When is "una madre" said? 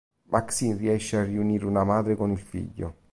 1.63-2.15